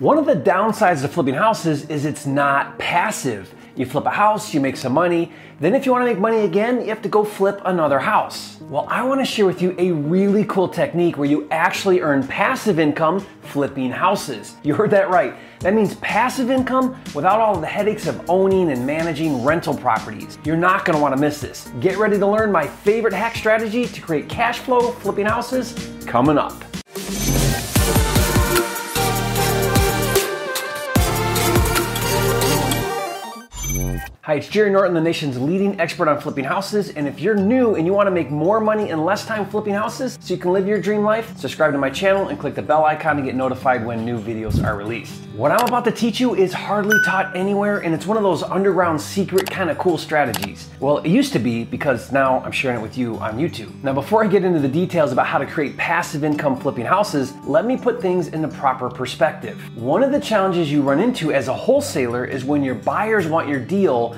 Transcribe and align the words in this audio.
One 0.00 0.16
of 0.16 0.24
the 0.24 0.34
downsides 0.34 1.04
of 1.04 1.12
flipping 1.12 1.34
houses 1.34 1.84
is 1.90 2.06
it's 2.06 2.24
not 2.24 2.78
passive. 2.78 3.54
You 3.76 3.84
flip 3.84 4.06
a 4.06 4.10
house, 4.10 4.54
you 4.54 4.58
make 4.58 4.78
some 4.78 4.94
money. 4.94 5.30
Then, 5.60 5.74
if 5.74 5.84
you 5.84 5.92
want 5.92 6.06
to 6.06 6.06
make 6.06 6.18
money 6.18 6.38
again, 6.38 6.80
you 6.80 6.86
have 6.86 7.02
to 7.02 7.08
go 7.10 7.22
flip 7.22 7.60
another 7.66 7.98
house. 7.98 8.58
Well, 8.62 8.86
I 8.88 9.02
want 9.02 9.20
to 9.20 9.26
share 9.26 9.44
with 9.44 9.60
you 9.60 9.74
a 9.76 9.92
really 9.92 10.46
cool 10.46 10.68
technique 10.68 11.18
where 11.18 11.28
you 11.28 11.46
actually 11.50 12.00
earn 12.00 12.26
passive 12.26 12.78
income 12.78 13.20
flipping 13.42 13.90
houses. 13.90 14.56
You 14.62 14.74
heard 14.74 14.90
that 14.92 15.10
right. 15.10 15.34
That 15.58 15.74
means 15.74 15.94
passive 15.96 16.50
income 16.50 16.98
without 17.14 17.38
all 17.38 17.60
the 17.60 17.66
headaches 17.66 18.06
of 18.06 18.24
owning 18.30 18.70
and 18.72 18.86
managing 18.86 19.44
rental 19.44 19.76
properties. 19.76 20.38
You're 20.46 20.56
not 20.56 20.86
going 20.86 20.96
to 20.96 21.02
want 21.02 21.14
to 21.14 21.20
miss 21.20 21.42
this. 21.42 21.70
Get 21.80 21.98
ready 21.98 22.18
to 22.18 22.26
learn 22.26 22.50
my 22.50 22.66
favorite 22.66 23.12
hack 23.12 23.36
strategy 23.36 23.84
to 23.84 24.00
create 24.00 24.30
cash 24.30 24.60
flow 24.60 24.92
flipping 24.92 25.26
houses 25.26 25.74
coming 26.06 26.38
up. 26.38 26.69
Hi, 34.30 34.36
it's 34.36 34.46
Jerry 34.46 34.70
Norton, 34.70 34.94
the 34.94 35.00
nation's 35.00 35.40
leading 35.40 35.80
expert 35.80 36.06
on 36.06 36.20
flipping 36.20 36.44
houses. 36.44 36.90
And 36.90 37.08
if 37.08 37.18
you're 37.18 37.34
new 37.34 37.74
and 37.74 37.84
you 37.84 37.92
want 37.92 38.06
to 38.06 38.12
make 38.12 38.30
more 38.30 38.60
money 38.60 38.90
in 38.90 39.04
less 39.04 39.26
time 39.26 39.44
flipping 39.44 39.74
houses 39.74 40.16
so 40.20 40.32
you 40.32 40.38
can 40.38 40.52
live 40.52 40.68
your 40.68 40.80
dream 40.80 41.02
life, 41.02 41.36
subscribe 41.36 41.72
to 41.72 41.78
my 41.78 41.90
channel 41.90 42.28
and 42.28 42.38
click 42.38 42.54
the 42.54 42.62
bell 42.62 42.84
icon 42.84 43.16
to 43.16 43.24
get 43.24 43.34
notified 43.34 43.84
when 43.84 44.04
new 44.04 44.20
videos 44.20 44.64
are 44.64 44.76
released. 44.76 45.20
What 45.34 45.50
I'm 45.50 45.66
about 45.66 45.84
to 45.86 45.90
teach 45.90 46.20
you 46.20 46.36
is 46.36 46.52
hardly 46.52 46.96
taught 47.04 47.34
anywhere, 47.34 47.78
and 47.78 47.92
it's 47.92 48.06
one 48.06 48.16
of 48.16 48.22
those 48.22 48.44
underground 48.44 49.00
secret 49.00 49.50
kind 49.50 49.68
of 49.68 49.78
cool 49.78 49.98
strategies. 49.98 50.68
Well, 50.78 50.98
it 50.98 51.08
used 51.08 51.32
to 51.32 51.40
be 51.40 51.64
because 51.64 52.12
now 52.12 52.40
I'm 52.44 52.52
sharing 52.52 52.78
it 52.78 52.82
with 52.82 52.96
you 52.96 53.16
on 53.16 53.36
YouTube. 53.36 53.72
Now, 53.82 53.94
before 53.94 54.22
I 54.22 54.28
get 54.28 54.44
into 54.44 54.60
the 54.60 54.68
details 54.68 55.10
about 55.10 55.26
how 55.26 55.38
to 55.38 55.46
create 55.46 55.76
passive 55.76 56.22
income 56.22 56.56
flipping 56.60 56.84
houses, 56.84 57.32
let 57.46 57.64
me 57.64 57.76
put 57.76 58.00
things 58.00 58.28
into 58.28 58.46
proper 58.46 58.88
perspective. 58.88 59.58
One 59.76 60.04
of 60.04 60.12
the 60.12 60.20
challenges 60.20 60.70
you 60.70 60.82
run 60.82 61.00
into 61.00 61.32
as 61.32 61.48
a 61.48 61.54
wholesaler 61.54 62.24
is 62.24 62.44
when 62.44 62.62
your 62.62 62.76
buyers 62.76 63.26
want 63.26 63.48
your 63.48 63.60
deal 63.60 64.16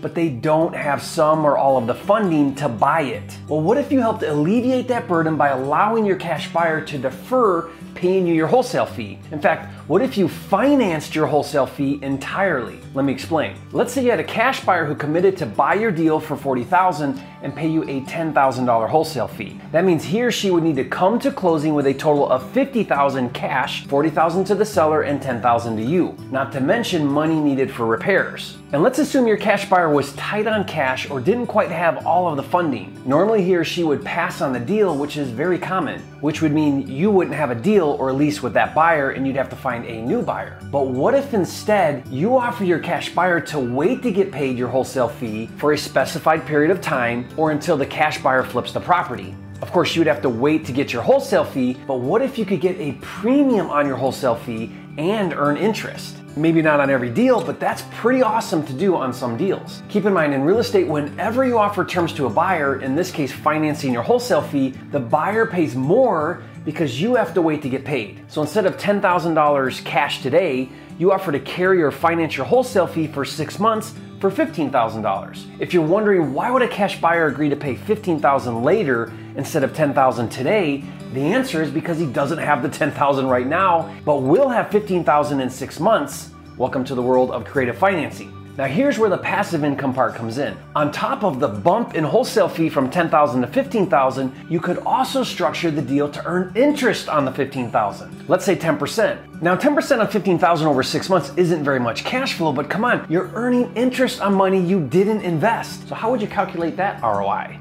but 0.00 0.14
they 0.14 0.28
don't 0.28 0.74
have 0.74 1.02
some 1.02 1.44
or 1.44 1.56
all 1.56 1.76
of 1.76 1.86
the 1.86 1.94
funding 1.94 2.54
to 2.56 2.68
buy 2.68 3.02
it. 3.02 3.36
Well, 3.48 3.60
what 3.60 3.78
if 3.78 3.92
you 3.92 4.00
helped 4.00 4.22
alleviate 4.22 4.88
that 4.88 5.08
burden 5.08 5.36
by 5.36 5.48
allowing 5.48 6.04
your 6.04 6.16
cash 6.16 6.52
buyer 6.52 6.80
to 6.82 6.98
defer 6.98 7.70
paying 7.94 8.26
you 8.26 8.34
your 8.34 8.46
wholesale 8.46 8.86
fee? 8.86 9.18
In 9.30 9.40
fact, 9.40 9.72
what 9.88 10.02
if 10.02 10.16
you 10.16 10.28
financed 10.28 11.14
your 11.14 11.26
wholesale 11.26 11.66
fee 11.66 11.98
entirely? 12.02 12.80
Let 12.94 13.04
me 13.04 13.12
explain. 13.12 13.56
Let's 13.72 13.92
say 13.92 14.04
you 14.04 14.10
had 14.10 14.20
a 14.20 14.24
cash 14.24 14.64
buyer 14.64 14.84
who 14.84 14.94
committed 14.94 15.36
to 15.38 15.46
buy 15.46 15.74
your 15.74 15.90
deal 15.90 16.20
for 16.20 16.36
40,000 16.36 17.20
and 17.42 17.54
pay 17.54 17.68
you 17.68 17.82
a 17.82 18.02
$10,000 18.02 18.88
wholesale 18.88 19.28
fee. 19.28 19.60
That 19.72 19.84
means 19.84 20.04
he 20.04 20.22
or 20.22 20.30
she 20.30 20.50
would 20.50 20.62
need 20.62 20.76
to 20.76 20.84
come 20.84 21.18
to 21.20 21.32
closing 21.32 21.74
with 21.74 21.86
a 21.86 21.94
total 21.94 22.30
of 22.30 22.48
50,000 22.52 23.34
cash, 23.34 23.86
40,000 23.86 24.44
to 24.44 24.54
the 24.54 24.64
seller 24.64 25.02
and 25.02 25.20
10,000 25.20 25.76
to 25.76 25.82
you. 25.82 26.16
Not 26.30 26.52
to 26.52 26.60
mention 26.60 27.06
money 27.06 27.40
needed 27.40 27.70
for 27.70 27.86
repairs. 27.86 28.56
And 28.72 28.82
let's 28.82 29.00
assume 29.00 29.26
your 29.26 29.36
cash 29.36 29.68
buyer 29.68 29.89
was 29.90 30.12
tight 30.14 30.46
on 30.46 30.64
cash 30.64 31.10
or 31.10 31.20
didn't 31.20 31.46
quite 31.46 31.70
have 31.70 32.06
all 32.06 32.28
of 32.28 32.36
the 32.36 32.42
funding. 32.42 32.96
Normally 33.04 33.42
he 33.42 33.54
or 33.56 33.64
she 33.64 33.84
would 33.84 34.04
pass 34.04 34.40
on 34.40 34.52
the 34.52 34.60
deal, 34.60 34.96
which 34.96 35.16
is 35.16 35.28
very 35.30 35.58
common, 35.58 36.00
which 36.20 36.40
would 36.40 36.52
mean 36.52 36.86
you 36.88 37.10
wouldn't 37.10 37.36
have 37.36 37.50
a 37.50 37.54
deal 37.54 37.96
or 37.98 38.12
lease 38.12 38.42
with 38.42 38.52
that 38.54 38.74
buyer 38.74 39.10
and 39.10 39.26
you'd 39.26 39.36
have 39.36 39.50
to 39.50 39.56
find 39.56 39.84
a 39.86 40.00
new 40.02 40.22
buyer. 40.22 40.58
But 40.70 40.88
what 40.88 41.14
if 41.14 41.34
instead 41.34 42.06
you 42.08 42.36
offer 42.36 42.64
your 42.64 42.78
cash 42.78 43.14
buyer 43.14 43.40
to 43.40 43.58
wait 43.58 44.02
to 44.02 44.10
get 44.10 44.32
paid 44.32 44.56
your 44.56 44.68
wholesale 44.68 45.08
fee 45.08 45.48
for 45.58 45.72
a 45.72 45.78
specified 45.78 46.46
period 46.46 46.70
of 46.70 46.80
time 46.80 47.28
or 47.36 47.50
until 47.50 47.76
the 47.76 47.86
cash 47.86 48.22
buyer 48.22 48.42
flips 48.42 48.72
the 48.72 48.80
property? 48.80 49.34
Of 49.62 49.72
course, 49.72 49.94
you 49.94 50.00
would 50.00 50.06
have 50.06 50.22
to 50.22 50.30
wait 50.30 50.64
to 50.66 50.72
get 50.72 50.92
your 50.92 51.02
wholesale 51.02 51.44
fee, 51.44 51.76
but 51.86 52.00
what 52.00 52.22
if 52.22 52.38
you 52.38 52.46
could 52.46 52.60
get 52.60 52.76
a 52.78 52.92
premium 53.02 53.68
on 53.68 53.86
your 53.86 53.96
wholesale 53.96 54.36
fee 54.36 54.72
and 54.96 55.34
earn 55.34 55.56
interest? 55.56 56.16
Maybe 56.36 56.62
not 56.62 56.78
on 56.78 56.90
every 56.90 57.10
deal, 57.10 57.44
but 57.44 57.58
that's 57.58 57.82
pretty 57.92 58.22
awesome 58.22 58.64
to 58.66 58.72
do 58.72 58.94
on 58.94 59.12
some 59.12 59.36
deals. 59.36 59.82
Keep 59.88 60.04
in 60.04 60.12
mind, 60.12 60.32
in 60.32 60.42
real 60.42 60.60
estate, 60.60 60.86
whenever 60.86 61.44
you 61.44 61.58
offer 61.58 61.84
terms 61.84 62.12
to 62.14 62.26
a 62.26 62.30
buyer, 62.30 62.80
in 62.80 62.94
this 62.94 63.10
case 63.10 63.32
financing 63.32 63.92
your 63.92 64.02
wholesale 64.02 64.42
fee, 64.42 64.70
the 64.92 65.00
buyer 65.00 65.44
pays 65.44 65.74
more 65.74 66.42
because 66.64 67.00
you 67.00 67.16
have 67.16 67.34
to 67.34 67.42
wait 67.42 67.62
to 67.62 67.68
get 67.68 67.84
paid. 67.84 68.22
So 68.28 68.42
instead 68.42 68.64
of 68.64 68.76
$10,000 68.76 69.84
cash 69.84 70.22
today, 70.22 70.68
you 70.98 71.10
offer 71.12 71.32
to 71.32 71.40
carry 71.40 71.82
or 71.82 71.90
finance 71.90 72.36
your 72.36 72.46
wholesale 72.46 72.86
fee 72.86 73.08
for 73.08 73.24
six 73.24 73.58
months 73.58 73.94
for 74.20 74.30
$15,000. 74.30 75.46
If 75.58 75.72
you're 75.72 75.82
wondering 75.82 76.34
why 76.34 76.50
would 76.50 76.60
a 76.60 76.68
cash 76.68 77.00
buyer 77.00 77.26
agree 77.26 77.48
to 77.48 77.56
pay 77.56 77.74
15,000 77.74 78.62
later 78.62 79.12
instead 79.36 79.64
of 79.64 79.74
10,000 79.74 80.28
today, 80.28 80.84
the 81.14 81.20
answer 81.20 81.62
is 81.62 81.70
because 81.70 81.98
he 81.98 82.06
doesn't 82.06 82.38
have 82.38 82.62
the 82.62 82.68
10,000 82.68 83.26
right 83.26 83.46
now, 83.46 83.92
but 84.04 84.18
will 84.18 84.50
have 84.50 84.70
15,000 84.70 85.40
in 85.40 85.48
six 85.48 85.80
months. 85.80 86.32
Welcome 86.58 86.84
to 86.84 86.94
the 86.94 87.02
world 87.02 87.30
of 87.30 87.46
creative 87.46 87.78
financing. 87.78 88.39
Now 88.60 88.66
here's 88.66 88.98
where 88.98 89.08
the 89.08 89.16
passive 89.16 89.64
income 89.64 89.94
part 89.94 90.14
comes 90.14 90.36
in. 90.36 90.54
On 90.76 90.92
top 90.92 91.24
of 91.24 91.40
the 91.40 91.48
bump 91.48 91.94
in 91.94 92.04
wholesale 92.04 92.46
fee 92.46 92.68
from 92.68 92.90
10,000 92.90 93.40
to 93.40 93.46
15,000, 93.46 94.32
you 94.50 94.60
could 94.60 94.76
also 94.80 95.24
structure 95.24 95.70
the 95.70 95.80
deal 95.80 96.10
to 96.10 96.22
earn 96.26 96.52
interest 96.54 97.08
on 97.08 97.24
the 97.24 97.32
15,000. 97.32 98.28
Let's 98.28 98.44
say 98.44 98.54
10%. 98.54 99.40
Now 99.40 99.56
10% 99.56 100.00
on 100.00 100.08
15,000 100.08 100.66
over 100.68 100.82
6 100.82 101.08
months 101.08 101.32
isn't 101.38 101.64
very 101.64 101.80
much 101.80 102.04
cash 102.04 102.34
flow, 102.34 102.52
but 102.52 102.68
come 102.68 102.84
on, 102.84 103.06
you're 103.08 103.30
earning 103.32 103.74
interest 103.76 104.20
on 104.20 104.34
money 104.34 104.62
you 104.62 104.86
didn't 104.88 105.22
invest. 105.22 105.88
So 105.88 105.94
how 105.94 106.10
would 106.10 106.20
you 106.20 106.28
calculate 106.28 106.76
that 106.76 107.00
ROI? 107.00 107.58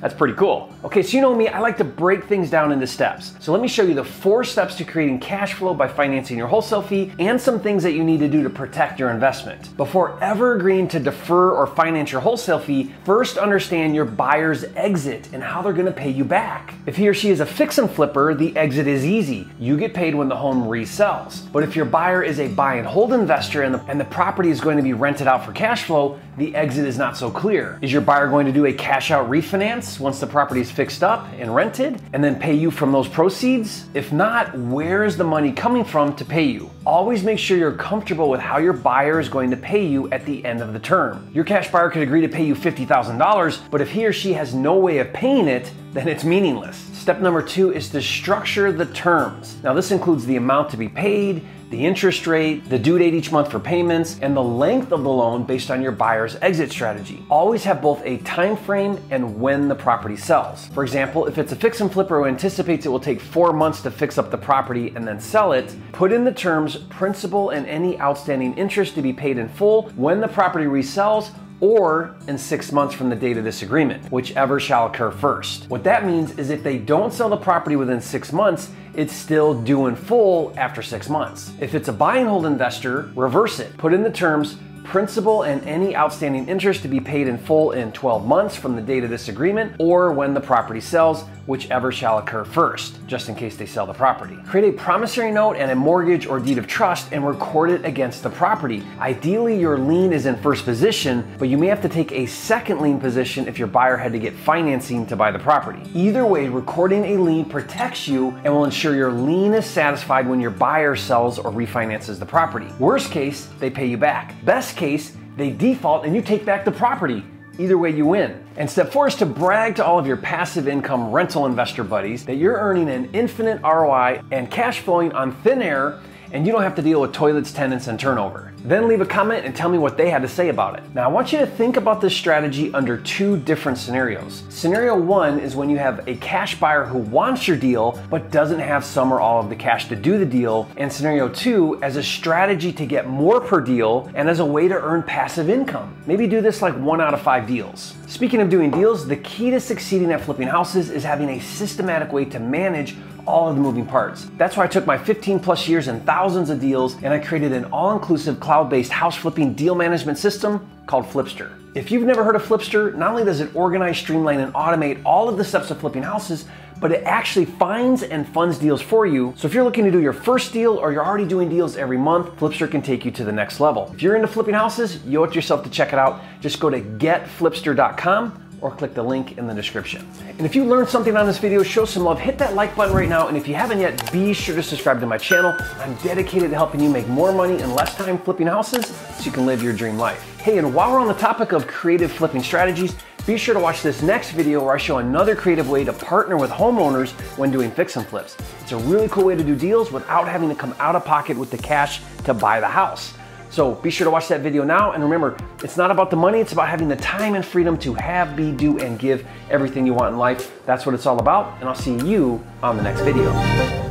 That's 0.00 0.12
pretty 0.12 0.34
cool. 0.34 0.71
Okay, 0.84 1.00
so 1.00 1.16
you 1.16 1.20
know 1.20 1.32
me, 1.32 1.46
I 1.46 1.60
like 1.60 1.76
to 1.76 1.84
break 1.84 2.24
things 2.24 2.50
down 2.50 2.72
into 2.72 2.88
steps. 2.88 3.34
So 3.38 3.52
let 3.52 3.62
me 3.62 3.68
show 3.68 3.84
you 3.84 3.94
the 3.94 4.02
four 4.02 4.42
steps 4.42 4.74
to 4.76 4.84
creating 4.84 5.20
cash 5.20 5.54
flow 5.54 5.74
by 5.74 5.86
financing 5.86 6.36
your 6.36 6.48
wholesale 6.48 6.82
fee 6.82 7.12
and 7.20 7.40
some 7.40 7.60
things 7.60 7.84
that 7.84 7.92
you 7.92 8.02
need 8.02 8.18
to 8.18 8.28
do 8.28 8.42
to 8.42 8.50
protect 8.50 8.98
your 8.98 9.10
investment. 9.10 9.76
Before 9.76 10.20
ever 10.20 10.56
agreeing 10.56 10.88
to 10.88 10.98
defer 10.98 11.52
or 11.52 11.68
finance 11.68 12.10
your 12.10 12.20
wholesale 12.20 12.58
fee, 12.58 12.92
first 13.04 13.38
understand 13.38 13.94
your 13.94 14.04
buyer's 14.04 14.64
exit 14.74 15.28
and 15.32 15.40
how 15.40 15.62
they're 15.62 15.72
gonna 15.72 15.92
pay 15.92 16.10
you 16.10 16.24
back. 16.24 16.74
If 16.84 16.96
he 16.96 17.08
or 17.08 17.14
she 17.14 17.30
is 17.30 17.38
a 17.38 17.46
fix 17.46 17.78
and 17.78 17.88
flipper, 17.88 18.34
the 18.34 18.56
exit 18.56 18.88
is 18.88 19.06
easy. 19.06 19.46
You 19.60 19.76
get 19.76 19.94
paid 19.94 20.16
when 20.16 20.28
the 20.28 20.36
home 20.36 20.64
resells. 20.64 21.50
But 21.52 21.62
if 21.62 21.76
your 21.76 21.84
buyer 21.84 22.24
is 22.24 22.40
a 22.40 22.48
buy 22.48 22.74
and 22.74 22.88
hold 22.88 23.12
investor 23.12 23.62
and 23.62 23.76
the, 23.76 23.84
and 23.84 24.00
the 24.00 24.04
property 24.06 24.50
is 24.50 24.60
going 24.60 24.78
to 24.78 24.82
be 24.82 24.94
rented 24.94 25.28
out 25.28 25.46
for 25.46 25.52
cash 25.52 25.84
flow, 25.84 26.18
the 26.38 26.56
exit 26.56 26.86
is 26.86 26.98
not 26.98 27.16
so 27.16 27.30
clear. 27.30 27.78
Is 27.82 27.92
your 27.92 28.00
buyer 28.00 28.28
going 28.28 28.46
to 28.46 28.52
do 28.52 28.66
a 28.66 28.72
cash 28.72 29.12
out 29.12 29.30
refinance 29.30 30.00
once 30.00 30.18
the 30.18 30.26
property 30.26 30.60
is 30.60 30.71
fixed 30.72 31.04
up 31.04 31.28
and 31.38 31.54
rented 31.54 32.00
and 32.12 32.24
then 32.24 32.38
pay 32.38 32.54
you 32.54 32.70
from 32.70 32.90
those 32.90 33.06
proceeds? 33.06 33.86
If 33.94 34.12
not, 34.12 34.56
where 34.58 35.04
is 35.04 35.16
the 35.16 35.24
money 35.24 35.52
coming 35.52 35.84
from 35.84 36.16
to 36.16 36.24
pay 36.24 36.44
you? 36.44 36.70
Always 36.84 37.22
make 37.22 37.38
sure 37.38 37.56
you're 37.56 37.72
comfortable 37.72 38.28
with 38.28 38.40
how 38.40 38.58
your 38.58 38.72
buyer 38.72 39.20
is 39.20 39.28
going 39.28 39.50
to 39.50 39.56
pay 39.56 39.86
you 39.86 40.10
at 40.10 40.24
the 40.24 40.44
end 40.44 40.60
of 40.60 40.72
the 40.72 40.80
term. 40.80 41.30
Your 41.32 41.44
cash 41.44 41.70
buyer 41.70 41.90
could 41.90 42.02
agree 42.02 42.22
to 42.22 42.28
pay 42.28 42.44
you 42.44 42.54
$50,000, 42.54 43.70
but 43.70 43.80
if 43.80 43.90
he 43.90 44.06
or 44.06 44.12
she 44.12 44.32
has 44.32 44.54
no 44.54 44.76
way 44.76 44.98
of 44.98 45.12
paying 45.12 45.46
it, 45.46 45.70
then 45.92 46.08
it's 46.08 46.24
meaningless. 46.24 46.76
Step 46.92 47.20
number 47.20 47.42
two 47.42 47.72
is 47.72 47.90
to 47.90 48.00
structure 48.00 48.72
the 48.72 48.86
terms. 48.86 49.62
Now, 49.62 49.74
this 49.74 49.90
includes 49.90 50.24
the 50.24 50.36
amount 50.36 50.70
to 50.70 50.76
be 50.76 50.88
paid, 50.88 51.44
the 51.72 51.84
interest 51.84 52.26
rate, 52.26 52.68
the 52.68 52.78
due 52.78 52.98
date 52.98 53.14
each 53.14 53.32
month 53.32 53.50
for 53.50 53.58
payments, 53.58 54.18
and 54.20 54.36
the 54.36 54.42
length 54.42 54.92
of 54.92 55.02
the 55.02 55.10
loan 55.10 55.42
based 55.42 55.70
on 55.70 55.80
your 55.80 55.90
buyer's 55.90 56.36
exit 56.42 56.70
strategy. 56.70 57.24
Always 57.30 57.64
have 57.64 57.80
both 57.80 58.04
a 58.04 58.18
time 58.18 58.58
frame 58.58 58.98
and 59.10 59.40
when 59.40 59.68
the 59.68 59.74
property 59.74 60.16
sells. 60.16 60.66
For 60.68 60.84
example, 60.84 61.26
if 61.26 61.38
it's 61.38 61.50
a 61.50 61.56
fix 61.56 61.80
and 61.80 61.90
flipper 61.90 62.18
who 62.18 62.26
anticipates 62.26 62.84
it 62.84 62.90
will 62.90 63.00
take 63.00 63.22
four 63.22 63.54
months 63.54 63.80
to 63.82 63.90
fix 63.90 64.18
up 64.18 64.30
the 64.30 64.36
property 64.36 64.92
and 64.94 65.08
then 65.08 65.18
sell 65.18 65.52
it, 65.52 65.74
put 65.92 66.12
in 66.12 66.24
the 66.24 66.32
terms 66.32 66.76
principal 66.76 67.50
and 67.50 67.66
any 67.66 67.98
outstanding 67.98 68.54
interest 68.58 68.94
to 68.96 69.02
be 69.02 69.14
paid 69.14 69.38
in 69.38 69.48
full 69.48 69.88
when 69.96 70.20
the 70.20 70.28
property 70.28 70.66
resells 70.66 71.30
or 71.62 72.16
in 72.26 72.36
six 72.36 72.72
months 72.72 72.92
from 72.92 73.08
the 73.08 73.14
date 73.14 73.36
of 73.36 73.44
this 73.44 73.62
agreement, 73.62 74.10
whichever 74.10 74.58
shall 74.58 74.86
occur 74.86 75.12
first. 75.12 75.70
What 75.70 75.84
that 75.84 76.04
means 76.04 76.36
is 76.36 76.50
if 76.50 76.64
they 76.64 76.76
don't 76.76 77.12
sell 77.12 77.28
the 77.28 77.36
property 77.36 77.76
within 77.76 78.00
six 78.00 78.32
months, 78.32 78.72
it's 78.94 79.12
still 79.12 79.60
due 79.60 79.86
in 79.86 79.96
full 79.96 80.52
after 80.56 80.82
six 80.82 81.08
months. 81.08 81.52
If 81.60 81.74
it's 81.74 81.88
a 81.88 81.92
buy 81.92 82.18
and 82.18 82.28
hold 82.28 82.46
investor, 82.46 83.10
reverse 83.14 83.58
it. 83.58 83.76
Put 83.78 83.92
in 83.92 84.02
the 84.02 84.10
terms 84.10 84.56
principal 84.84 85.42
and 85.42 85.62
any 85.64 85.96
outstanding 85.96 86.48
interest 86.48 86.82
to 86.82 86.88
be 86.88 87.00
paid 87.00 87.28
in 87.28 87.38
full 87.38 87.72
in 87.72 87.92
12 87.92 88.26
months 88.26 88.56
from 88.56 88.76
the 88.76 88.82
date 88.82 89.04
of 89.04 89.10
this 89.10 89.28
agreement 89.28 89.74
or 89.78 90.12
when 90.12 90.34
the 90.34 90.40
property 90.40 90.80
sells, 90.80 91.24
whichever 91.46 91.90
shall 91.90 92.18
occur 92.18 92.44
first, 92.44 92.98
just 93.06 93.28
in 93.28 93.34
case 93.34 93.56
they 93.56 93.66
sell 93.66 93.86
the 93.86 93.92
property. 93.92 94.36
Create 94.46 94.74
a 94.74 94.78
promissory 94.78 95.30
note 95.30 95.56
and 95.56 95.70
a 95.70 95.74
mortgage 95.74 96.26
or 96.26 96.38
deed 96.38 96.58
of 96.58 96.66
trust 96.66 97.12
and 97.12 97.26
record 97.26 97.70
it 97.70 97.84
against 97.84 98.22
the 98.22 98.30
property. 98.30 98.82
Ideally, 98.98 99.58
your 99.58 99.78
lien 99.78 100.12
is 100.12 100.26
in 100.26 100.36
first 100.36 100.64
position, 100.64 101.26
but 101.38 101.48
you 101.48 101.58
may 101.58 101.66
have 101.66 101.82
to 101.82 101.88
take 101.88 102.12
a 102.12 102.26
second 102.26 102.80
lien 102.80 103.00
position 103.00 103.48
if 103.48 103.58
your 103.58 103.68
buyer 103.68 103.96
had 103.96 104.12
to 104.12 104.18
get 104.18 104.34
financing 104.34 105.06
to 105.06 105.16
buy 105.16 105.30
the 105.30 105.38
property. 105.38 105.82
Either 105.94 106.24
way, 106.26 106.48
recording 106.48 107.04
a 107.04 107.16
lien 107.16 107.44
protects 107.44 108.06
you 108.06 108.30
and 108.44 108.52
will 108.52 108.64
ensure 108.64 108.94
your 108.94 109.12
lien 109.12 109.52
is 109.54 109.66
satisfied 109.66 110.28
when 110.28 110.40
your 110.40 110.50
buyer 110.50 110.94
sells 110.94 111.38
or 111.38 111.50
refinances 111.50 112.18
the 112.18 112.26
property. 112.26 112.68
Worst 112.78 113.10
case, 113.10 113.48
they 113.58 113.70
pay 113.70 113.86
you 113.86 113.96
back. 113.96 114.34
Best 114.72 114.78
case, 114.78 115.12
they 115.36 115.50
default 115.50 116.06
and 116.06 116.16
you 116.16 116.22
take 116.22 116.46
back 116.46 116.64
the 116.64 116.72
property. 116.72 117.22
Either 117.58 117.76
way, 117.76 117.90
you 117.90 118.06
win. 118.06 118.42
And 118.56 118.70
step 118.70 118.90
four 118.90 119.06
is 119.06 119.14
to 119.16 119.26
brag 119.26 119.76
to 119.76 119.84
all 119.84 119.98
of 119.98 120.06
your 120.06 120.16
passive 120.16 120.66
income 120.66 121.12
rental 121.12 121.44
investor 121.44 121.84
buddies 121.84 122.24
that 122.24 122.36
you're 122.36 122.56
earning 122.56 122.88
an 122.88 123.10
infinite 123.12 123.60
ROI 123.60 124.22
and 124.30 124.50
cash 124.50 124.80
flowing 124.80 125.12
on 125.12 125.32
thin 125.42 125.60
air 125.60 126.00
and 126.32 126.46
you 126.46 126.52
don't 126.52 126.62
have 126.62 126.74
to 126.74 126.82
deal 126.82 127.00
with 127.00 127.12
toilets, 127.12 127.52
tenants, 127.52 127.86
and 127.86 128.00
turnover. 128.00 128.52
Then 128.64 128.88
leave 128.88 129.00
a 129.00 129.06
comment 129.06 129.44
and 129.44 129.54
tell 129.54 129.68
me 129.68 129.78
what 129.78 129.96
they 129.96 130.08
had 130.08 130.22
to 130.22 130.28
say 130.28 130.48
about 130.48 130.78
it. 130.78 130.84
Now 130.94 131.04
I 131.04 131.12
want 131.12 131.32
you 131.32 131.38
to 131.38 131.46
think 131.46 131.76
about 131.76 132.00
this 132.00 132.16
strategy 132.16 132.72
under 132.72 132.96
two 132.96 133.36
different 133.38 133.76
scenarios. 133.76 134.44
Scenario 134.48 134.98
one 134.98 135.40
is 135.40 135.56
when 135.56 135.68
you 135.68 135.78
have 135.78 136.06
a 136.08 136.16
cash 136.16 136.58
buyer 136.58 136.84
who 136.84 136.98
wants 136.98 137.46
your 137.46 137.56
deal 137.56 138.02
but 138.08 138.30
doesn't 138.30 138.60
have 138.60 138.84
some 138.84 139.12
or 139.12 139.20
all 139.20 139.40
of 139.40 139.48
the 139.48 139.56
cash 139.56 139.88
to 139.88 139.96
do 139.96 140.18
the 140.18 140.26
deal, 140.26 140.68
and 140.76 140.92
scenario 140.92 141.28
two 141.28 141.82
as 141.82 141.96
a 141.96 142.02
strategy 142.02 142.72
to 142.72 142.86
get 142.86 143.08
more 143.08 143.40
per 143.40 143.60
deal 143.60 144.10
and 144.14 144.28
as 144.28 144.38
a 144.38 144.44
way 144.44 144.68
to 144.68 144.74
earn 144.74 145.02
passive 145.02 145.50
income. 145.50 145.94
Maybe 146.06 146.26
do 146.26 146.40
this 146.40 146.62
like 146.62 146.74
one 146.74 147.00
out 147.00 147.14
of 147.14 147.20
five 147.20 147.46
deals. 147.46 147.94
Speaking 148.06 148.40
of 148.40 148.48
doing 148.48 148.70
deals, 148.70 149.06
the 149.06 149.16
key 149.16 149.50
to 149.50 149.60
succeeding 149.60 150.12
at 150.12 150.20
flipping 150.20 150.48
houses 150.48 150.90
is 150.90 151.02
having 151.02 151.30
a 151.30 151.40
systematic 151.40 152.12
way 152.12 152.24
to 152.26 152.38
manage 152.38 152.94
all 153.26 153.48
of 153.48 153.56
the 153.56 153.62
moving 153.62 153.86
parts. 153.86 154.28
That's 154.36 154.56
why 154.56 154.64
I 154.64 154.66
took 154.66 154.86
my 154.86 154.98
15 154.98 155.40
plus 155.40 155.68
years 155.68 155.88
and 155.88 156.04
thousands 156.04 156.50
of 156.50 156.60
deals 156.60 156.94
and 157.02 157.08
I 157.08 157.18
created 157.18 157.52
an 157.52 157.66
all 157.66 157.92
inclusive 157.92 158.40
cloud 158.40 158.70
based 158.70 158.92
house 158.92 159.16
flipping 159.16 159.54
deal 159.54 159.74
management 159.74 160.18
system 160.18 160.68
called 160.86 161.04
Flipster. 161.06 161.52
If 161.74 161.90
you've 161.90 162.04
never 162.04 162.22
heard 162.22 162.36
of 162.36 162.42
Flipster, 162.42 162.94
not 162.94 163.10
only 163.10 163.24
does 163.24 163.40
it 163.40 163.54
organize, 163.56 163.96
streamline, 163.96 164.40
and 164.40 164.52
automate 164.52 165.00
all 165.06 165.28
of 165.28 165.38
the 165.38 165.44
steps 165.44 165.70
of 165.70 165.80
flipping 165.80 166.02
houses, 166.02 166.44
but 166.80 166.92
it 166.92 167.02
actually 167.04 167.46
finds 167.46 168.02
and 168.02 168.28
funds 168.28 168.58
deals 168.58 168.82
for 168.82 169.06
you. 169.06 169.32
So 169.36 169.46
if 169.46 169.54
you're 169.54 169.64
looking 169.64 169.84
to 169.84 169.90
do 169.90 170.00
your 170.00 170.12
first 170.12 170.52
deal 170.52 170.74
or 170.74 170.92
you're 170.92 171.06
already 171.06 171.24
doing 171.24 171.48
deals 171.48 171.76
every 171.76 171.96
month, 171.96 172.36
Flipster 172.36 172.70
can 172.70 172.82
take 172.82 173.04
you 173.04 173.10
to 173.12 173.24
the 173.24 173.32
next 173.32 173.60
level. 173.60 173.90
If 173.94 174.02
you're 174.02 174.16
into 174.16 174.28
flipping 174.28 174.54
houses, 174.54 175.02
you 175.04 175.20
owe 175.20 175.24
it 175.24 175.34
yourself 175.34 175.62
to 175.64 175.70
check 175.70 175.92
it 175.92 175.98
out. 175.98 176.20
Just 176.40 176.60
go 176.60 176.68
to 176.68 176.80
getflipster.com 176.80 178.41
or 178.62 178.70
click 178.70 178.94
the 178.94 179.02
link 179.02 179.36
in 179.36 179.46
the 179.46 179.54
description. 179.54 180.08
And 180.26 180.42
if 180.42 180.54
you 180.54 180.64
learned 180.64 180.88
something 180.88 181.16
on 181.16 181.26
this 181.26 181.38
video, 181.38 181.62
show 181.62 181.84
some 181.84 182.04
love, 182.04 182.18
hit 182.18 182.38
that 182.38 182.54
like 182.54 182.74
button 182.74 182.94
right 182.94 183.08
now. 183.08 183.28
And 183.28 183.36
if 183.36 183.46
you 183.46 183.54
haven't 183.54 183.80
yet, 183.80 184.10
be 184.12 184.32
sure 184.32 184.54
to 184.54 184.62
subscribe 184.62 185.00
to 185.00 185.06
my 185.06 185.18
channel. 185.18 185.54
I'm 185.78 185.94
dedicated 185.96 186.50
to 186.50 186.56
helping 186.56 186.80
you 186.80 186.88
make 186.88 187.08
more 187.08 187.32
money 187.32 187.60
in 187.60 187.74
less 187.74 187.94
time 187.96 188.18
flipping 188.18 188.46
houses 188.46 188.86
so 188.86 189.24
you 189.24 189.32
can 189.32 189.44
live 189.44 189.62
your 189.62 189.72
dream 189.72 189.98
life. 189.98 190.38
Hey, 190.40 190.58
and 190.58 190.74
while 190.74 190.92
we're 190.92 191.00
on 191.00 191.08
the 191.08 191.14
topic 191.14 191.52
of 191.52 191.66
creative 191.66 192.10
flipping 192.10 192.42
strategies, 192.42 192.94
be 193.26 193.36
sure 193.36 193.54
to 193.54 193.60
watch 193.60 193.82
this 193.82 194.02
next 194.02 194.32
video 194.32 194.64
where 194.64 194.74
I 194.74 194.78
show 194.78 194.98
another 194.98 195.36
creative 195.36 195.70
way 195.70 195.84
to 195.84 195.92
partner 195.92 196.36
with 196.36 196.50
homeowners 196.50 197.12
when 197.38 197.52
doing 197.52 197.70
fix 197.70 197.96
and 197.96 198.04
flips. 198.04 198.36
It's 198.60 198.72
a 198.72 198.78
really 198.78 199.08
cool 199.08 199.26
way 199.26 199.36
to 199.36 199.44
do 199.44 199.54
deals 199.54 199.92
without 199.92 200.26
having 200.26 200.48
to 200.48 200.56
come 200.56 200.74
out 200.80 200.96
of 200.96 201.04
pocket 201.04 201.36
with 201.36 201.50
the 201.50 201.58
cash 201.58 202.00
to 202.24 202.34
buy 202.34 202.58
the 202.58 202.66
house. 202.66 203.14
So 203.52 203.74
be 203.74 203.90
sure 203.90 204.06
to 204.06 204.10
watch 204.10 204.28
that 204.28 204.40
video 204.40 204.64
now. 204.64 204.92
And 204.92 205.04
remember, 205.04 205.36
it's 205.62 205.76
not 205.76 205.90
about 205.90 206.10
the 206.10 206.16
money, 206.16 206.40
it's 206.40 206.54
about 206.54 206.70
having 206.70 206.88
the 206.88 206.96
time 206.96 207.34
and 207.34 207.44
freedom 207.44 207.76
to 207.80 207.92
have, 207.92 208.34
be, 208.34 208.50
do, 208.50 208.78
and 208.78 208.98
give 208.98 209.26
everything 209.50 209.86
you 209.86 209.92
want 209.92 210.14
in 210.14 210.18
life. 210.18 210.58
That's 210.64 210.86
what 210.86 210.94
it's 210.94 211.04
all 211.04 211.20
about. 211.20 211.60
And 211.60 211.68
I'll 211.68 211.74
see 211.74 211.96
you 211.98 212.42
on 212.62 212.78
the 212.78 212.82
next 212.82 213.02
video. 213.02 213.81